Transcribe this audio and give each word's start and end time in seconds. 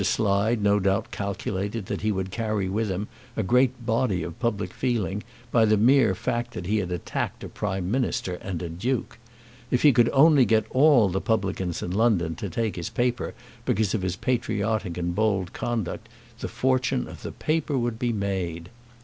Slide 0.03 0.63
no 0.63 0.79
doubt 0.79 1.11
calculated 1.11 1.85
that 1.85 2.01
he 2.01 2.11
would 2.11 2.31
carry 2.31 2.67
with 2.67 2.89
him 2.89 3.07
a 3.37 3.43
great 3.43 3.85
body 3.85 4.23
of 4.23 4.39
public 4.39 4.73
feeling 4.73 5.21
by 5.51 5.63
the 5.63 5.77
mere 5.77 6.15
fact 6.15 6.55
that 6.55 6.65
he 6.65 6.79
had 6.79 6.91
attacked 6.91 7.43
a 7.43 7.47
Prime 7.47 7.91
Minister 7.91 8.39
and 8.41 8.63
a 8.63 8.69
Duke. 8.69 9.19
If 9.69 9.83
he 9.83 9.93
could 9.93 10.09
only 10.11 10.43
get 10.43 10.65
all 10.71 11.07
the 11.07 11.21
publicans 11.21 11.83
in 11.83 11.91
London 11.91 12.33
to 12.37 12.49
take 12.49 12.77
his 12.77 12.89
paper 12.89 13.35
because 13.63 13.93
of 13.93 14.01
his 14.01 14.15
patriotic 14.15 14.97
and 14.97 15.13
bold 15.13 15.53
conduct, 15.53 16.09
the 16.39 16.47
fortune 16.47 17.07
of 17.07 17.21
the 17.21 17.31
paper 17.31 17.77
would 17.77 17.99
be 17.99 18.11
made. 18.11 18.69